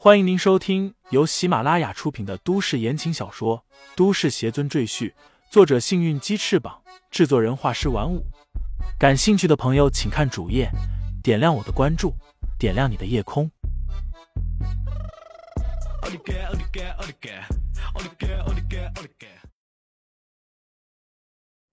[0.00, 3.64] 欢迎您收听由喜马拉雅出品的都市言情小说
[3.96, 5.10] 《都市邪尊赘婿》，
[5.50, 8.24] 作者：幸运鸡翅膀，制作人：画师玩五。
[8.96, 10.70] 感兴趣的朋友，请看主页，
[11.20, 12.14] 点亮我的关注，
[12.60, 13.50] 点亮你的夜空。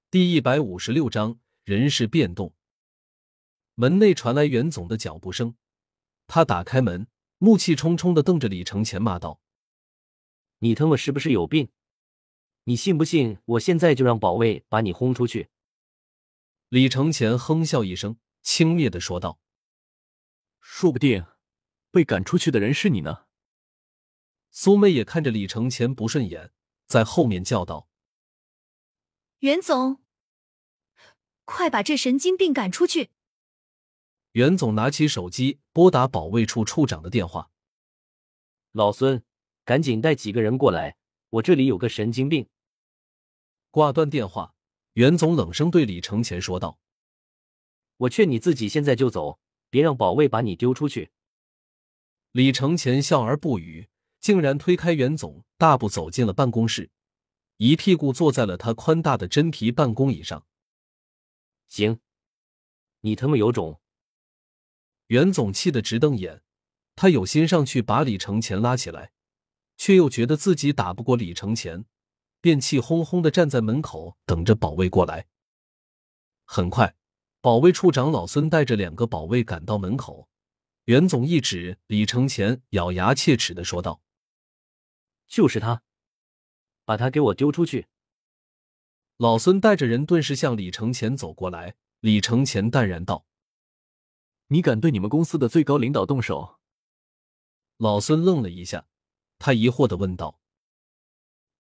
[0.10, 2.52] 第一百五十六章人事变动。
[3.76, 5.54] 门内传来袁总的脚步声，
[6.26, 7.06] 他打开门，
[7.40, 9.42] 怒气冲冲的瞪着李承前，骂道
[10.60, 11.70] ：“你他妈是不是有病？
[12.64, 15.50] 你信不信我现在就让保卫把你轰出去？”
[16.70, 19.40] 李承前哼笑一声，轻蔑的说道
[20.60, 21.26] ：“说不定
[21.92, 23.26] 被赶出去的人是你呢。”
[24.50, 26.54] 苏妹也看着李承前不顺眼，
[26.88, 27.90] 在后面叫道
[29.40, 30.02] ：“袁总，
[31.44, 33.12] 快把这神经病赶出去！”
[34.36, 37.50] 袁总拿起手机拨打保卫处处长的电话
[38.74, 39.24] ：“老孙，
[39.64, 40.98] 赶紧带几个人过来，
[41.30, 42.50] 我这里有个神经病。”
[43.72, 44.54] 挂断电话，
[44.96, 46.78] 袁总冷声对李承前说道
[47.96, 51.12] ：“我劝你自己现在就走，别让保卫把你丢出去。”
[52.34, 53.88] 李承前笑而不语，
[54.20, 56.92] 竟然推开袁总，大步走进了办公室，
[57.56, 60.46] 一屁股坐在了他宽大的真皮办公椅上。
[61.70, 62.02] 行，
[63.00, 63.80] 你他妈有种！
[65.08, 66.42] 袁总气得直瞪眼，
[66.96, 69.12] 他有心上去把李承前拉起来，
[69.78, 71.86] 却又觉得自己打不过李承前，
[72.42, 75.28] 便气哄哄的站在门口等着保卫过来。
[76.46, 76.96] 很快，
[77.42, 80.28] 保卫处长老孙带着两个保卫赶到门口，
[80.86, 84.02] 袁总一指李承前，咬牙切齿的说道
[85.28, 85.84] ：“就是他，
[86.84, 87.88] 把他给我丢出去！”
[89.18, 93.26] 老孙带着人顿时向李承前走过来，李承前淡然道。
[94.50, 96.60] 你敢对你们公司的最高领导动手？
[97.78, 98.88] 老孙愣了一下，
[99.40, 100.40] 他疑惑的问道：“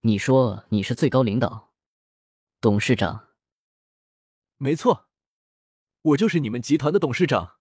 [0.02, 1.74] 你说你是最高领导，
[2.62, 3.30] 董事长
[4.58, 5.08] ？”“没错，
[6.02, 7.56] 我就是你们集团的董事长。”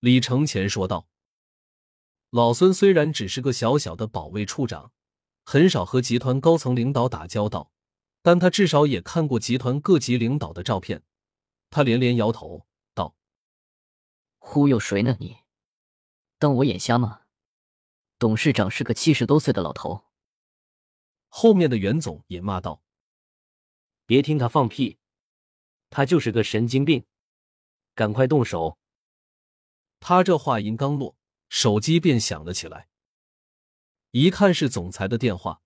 [0.00, 1.10] 李承前说道。
[2.30, 4.92] 老孙虽然只是个小小的保卫处长，
[5.44, 7.72] 很少和集团高层领导打交道，
[8.22, 11.04] 但他至少也看过集团各级领导的照片。
[11.70, 12.67] 他连连摇头。
[14.50, 15.14] 忽悠谁呢？
[15.20, 15.36] 你
[16.38, 17.26] 当我眼瞎吗？
[18.18, 20.06] 董事长是个七十多岁的老头。
[21.28, 22.82] 后面的袁总也骂道
[24.06, 24.96] ：“别听他放屁，
[25.90, 27.04] 他就是个神经病，
[27.94, 28.78] 赶快动手！”
[30.00, 31.14] 他这话音刚落，
[31.50, 32.88] 手机便响了起来。
[34.12, 35.60] 一看是总裁的电话，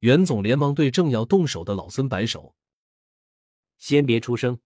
[0.00, 2.56] 袁总连忙对正要动手的老孙摆手
[3.78, 4.58] ：“先别出声，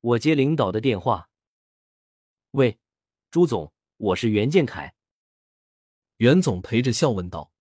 [0.00, 1.26] 我接领导的电话。”
[2.52, 2.80] 喂，
[3.30, 4.96] 朱总，我是袁建凯。
[6.16, 7.52] 袁总陪着笑问道：“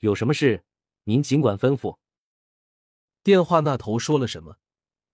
[0.00, 0.64] 有什么事，
[1.04, 1.98] 您尽管吩咐。”
[3.22, 4.56] 电话那头说了什么？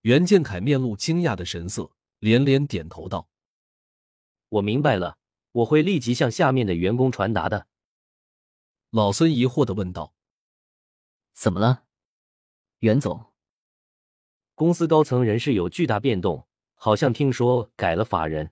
[0.03, 3.27] 袁建凯面露惊讶的神色，连连点头道
[4.47, 5.17] ：“我明白了，
[5.51, 7.67] 我会立即向下面的员工传达的。”
[8.91, 10.15] 老孙疑惑的问道
[11.35, 11.83] ：“怎么了，
[12.79, 13.33] 袁总？
[14.55, 16.47] 公司高层人事有巨大变动。”
[16.83, 18.51] 好像听说改了法人。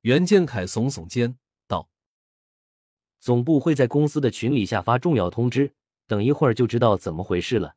[0.00, 1.90] 袁建凯耸耸肩道
[3.20, 5.74] ：“总部会在公司的群里下发重要通知，
[6.06, 7.76] 等一会儿就知道怎么回事了。”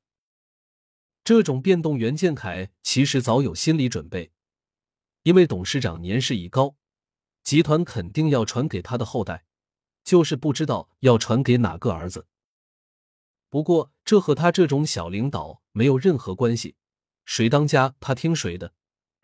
[1.25, 4.31] 这种变动，袁建凯其实早有心理准备，
[5.23, 6.77] 因为董事长年事已高，
[7.43, 9.43] 集团肯定要传给他的后代，
[10.05, 12.27] 就是不知道要传给哪个儿子。
[13.49, 16.77] 不过这和他这种小领导没有任何关系，
[17.25, 18.73] 谁当家他听谁的。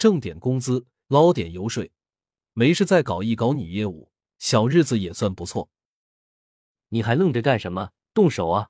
[0.03, 1.93] 挣点工资，捞点油水，
[2.51, 5.69] 没事再搞一搞女业务，小日子也算不错。
[6.89, 7.91] 你还愣着干什么？
[8.13, 8.69] 动手啊！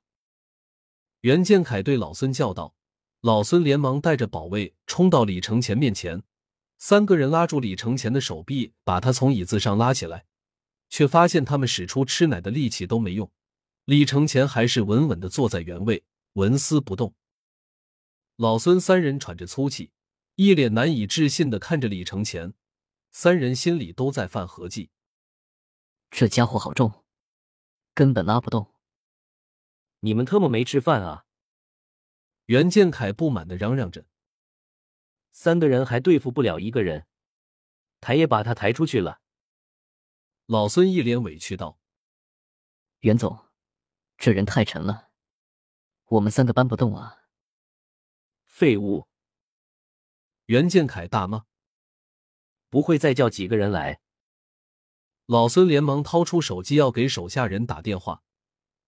[1.22, 2.76] 袁建凯对老孙叫道。
[3.20, 6.22] 老孙连忙带着保卫冲到李承前面前，
[6.78, 10.26] 三个人拉住李承前的手臂，把他从椅子上拉起来，
[10.88, 13.28] 却发现他们使出吃奶的力气都没用。
[13.86, 16.04] 李承前还是稳稳的坐在原位，
[16.34, 17.12] 纹丝不动。
[18.36, 19.90] 老孙三人喘着粗气。
[20.36, 22.54] 一脸难以置信的看着李承前，
[23.12, 24.90] 三人心里都在犯合计：
[26.10, 27.04] 这家伙好重，
[27.94, 28.74] 根本拉不动。
[30.00, 31.26] 你们特么没吃饭啊！
[32.46, 34.06] 袁建凯不满的嚷嚷着
[35.30, 37.06] ：“三个人还对付不了一个人，
[38.00, 39.20] 抬也把他抬出去了。”
[40.46, 41.78] 老孙一脸委屈道
[43.00, 43.46] ：“袁总，
[44.18, 45.10] 这人太沉了，
[46.06, 47.22] 我们三个搬不动啊！”
[48.44, 49.06] 废物！
[50.46, 51.46] 袁建凯大骂
[52.68, 54.00] ：“不会再叫几个人来？
[55.24, 58.22] 老孙连忙掏出手机要给手下人打电话。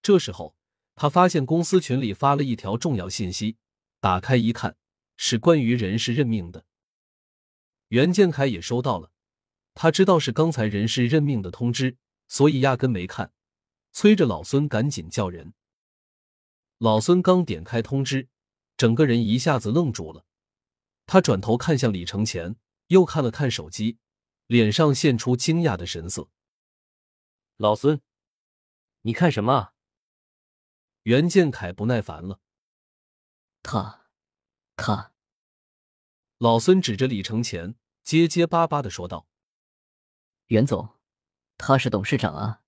[0.03, 0.55] 这时候，
[0.95, 3.57] 他发现公司群里发了一条重要信息，
[4.01, 4.77] 打开一看，
[5.17, 6.67] 是关于人事任命的。
[7.89, 9.11] 袁建凯也收到了，
[9.73, 11.97] 他知道是刚才人事任命的通知，
[12.29, 13.33] 所以压根没看，
[13.93, 15.55] 催着老孙赶紧叫人。
[16.77, 18.29] 老孙刚点开通知，
[18.77, 20.27] 整个人一下子愣住了。
[21.07, 22.57] 他转头看向李承前，
[22.89, 23.99] 又看了看手机，
[24.47, 26.29] 脸上现出惊讶的神色。
[27.57, 28.03] 老孙，
[29.03, 29.75] 你看什么啊？
[31.05, 32.41] 袁建凯不耐烦了。
[33.63, 34.07] 他，
[34.75, 35.13] 他，
[36.39, 39.29] 老孙指着李承前，结结巴巴的说道
[40.49, 40.99] ：“袁总，
[41.57, 42.63] 他是董事长啊。”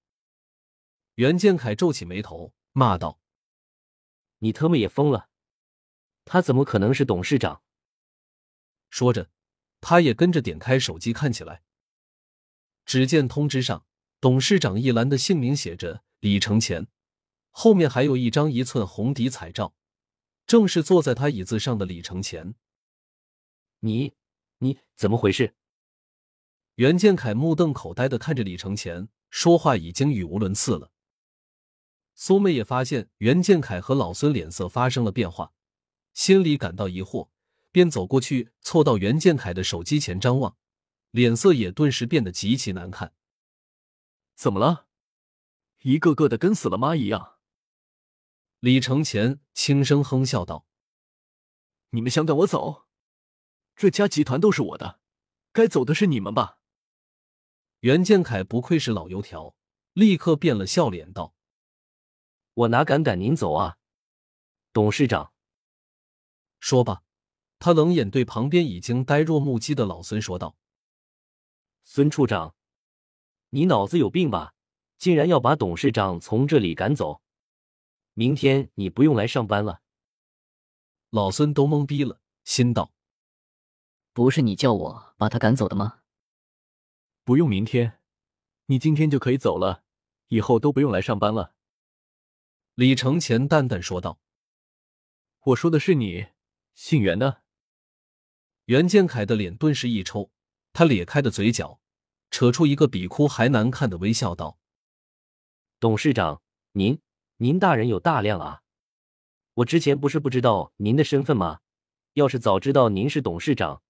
[1.16, 3.20] 袁建凯皱起眉头，骂道。
[4.38, 5.28] 你他妈也疯了！
[6.24, 7.62] 他怎么可能是董事长？
[8.90, 9.30] 说着，
[9.80, 11.62] 他也跟着点开手机看起来。
[12.84, 13.84] 只见通知上，
[14.20, 16.88] 董事长一栏的姓名写着李承前，
[17.50, 19.74] 后面还有一张一寸红底彩照，
[20.46, 22.54] 正是坐在他椅子上的李承前。
[23.80, 24.14] 你，
[24.58, 25.54] 你怎么回事？
[26.76, 30.90] 袁建凯目瞪口呆的看着李承前，说话已经语无伦次了。
[32.14, 35.52] 苏妹也发现袁建凯和老孙脸色发生了变化，
[36.14, 37.28] 心里感到疑惑，
[37.78, 40.56] 便走过去凑到袁建凯的手机前张望，
[41.12, 43.14] 脸色也顿时变得极其难看。
[44.34, 44.88] 怎么了？
[45.82, 47.38] 一个个的跟死了妈一样。
[48.58, 50.66] 李承前轻声哼笑道
[51.90, 52.88] ：“你们想赶我走？
[53.76, 54.98] 这家集团都是我的，
[55.52, 56.58] 该走的是你们吧？”
[57.86, 59.54] 袁建凯不愧是老油条，
[59.92, 61.32] 立刻变了笑脸道。
[62.54, 63.78] 我哪敢赶您走啊，
[64.72, 65.32] 董事长。
[66.58, 67.04] 说罢，
[67.58, 70.56] 他冷眼对旁边已经呆若木鸡的老孙说道
[71.82, 72.54] ：“孙处长，
[73.50, 74.54] 你脑子有病吧？
[74.96, 77.22] 竟然要把董事长从这里赶走！
[78.14, 79.82] 明天你不用来上班了。”
[81.10, 82.92] 老孙都懵逼了，心道
[84.12, 86.02] ：“不是你叫我把他赶走的吗？”
[87.24, 88.00] 不用明天，
[88.66, 89.82] 你今天就可以走了，
[90.28, 91.54] 以后都不用来上班了。
[92.74, 94.20] 李承前淡淡说道
[95.42, 96.28] ：“我说的是你，
[96.74, 97.42] 姓袁的。”
[98.68, 100.30] 袁建凯的脸顿时一抽，
[100.74, 101.80] 他咧开的嘴角
[102.30, 104.58] 扯出一个比哭还难看的微笑，道
[105.80, 106.42] ：“董事长，
[106.72, 107.00] 您
[107.38, 108.60] 您大人有大量啊！
[109.54, 111.60] 我之前不是不知道您的身份吗？
[112.12, 113.80] 要是早知道您是董事长，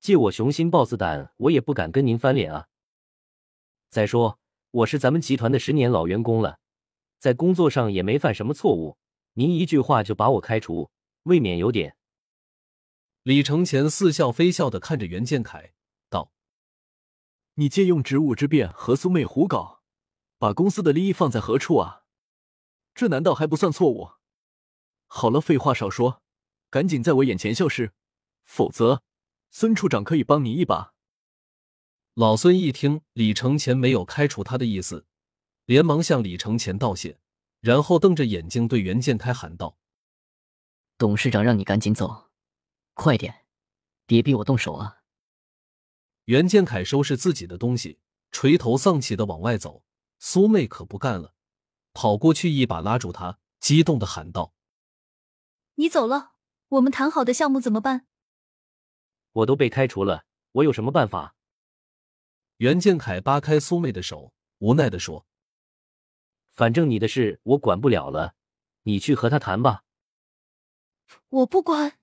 [0.00, 2.68] 借我雄心豹子胆，我也不敢跟您翻脸啊！
[3.90, 4.38] 再说，
[4.70, 6.58] 我是咱们集团的十年老员工了。”
[7.20, 8.96] 在工作上也没犯什么错误，
[9.34, 10.90] 您一句话就把我开除，
[11.24, 11.94] 未免有点。
[13.24, 15.74] 李承前似笑非笑的看着袁建凯，
[16.08, 16.32] 道
[17.54, 19.82] ：“你借用职务之便和苏妹胡搞，
[20.38, 22.02] 把公司的利益放在何处啊？
[22.94, 24.10] 这难道还不算错误？
[25.06, 26.20] 好了，废话少说，
[26.68, 27.92] 赶紧在我眼前消失，
[28.44, 29.02] 否则
[29.50, 30.94] 孙处长可以帮你一把。”
[32.14, 35.06] 老孙一听李承前没有开除他的意思。
[35.64, 37.20] 连忙向李承前道谢，
[37.60, 39.78] 然后瞪着眼睛对袁建开喊道
[40.98, 42.31] ：“董事长让你赶紧走，
[42.94, 43.46] 快点，
[44.06, 45.02] 别逼我动手啊！”
[46.26, 47.98] 袁建凯收拾自己的东西，
[48.30, 49.84] 垂头丧气的往外走。
[50.18, 51.34] 苏妹可不干了，
[51.92, 54.54] 跑过去一把拉住他，激动的喊道
[55.74, 56.34] ：“你走了，
[56.68, 58.06] 我们谈好的项目怎么办？”
[59.32, 61.34] 我都被开除了，我有什么办法？
[62.58, 65.26] 袁建凯扒开苏妹的手，无奈的说。
[66.52, 68.36] 反正你的事我管不了了，
[68.82, 69.82] 你去和他谈吧。
[71.30, 71.98] 我不管，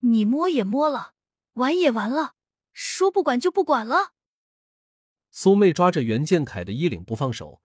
[0.00, 1.14] 你摸也摸了，
[1.54, 2.34] 玩也玩了，
[2.72, 4.12] 说不管就不管了。
[5.30, 7.60] 苏妹抓着袁建凯的衣领不放手，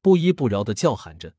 [0.00, 1.34] 不依不饶的叫喊着。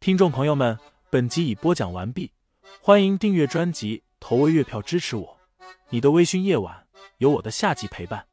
[0.00, 0.78] 听众朋友们，
[1.10, 2.32] 本集已播讲完毕，
[2.80, 5.40] 欢迎订阅专辑，投喂月票支持我。
[5.90, 6.86] 你的微醺夜晚，
[7.16, 8.27] 有我的下集陪伴。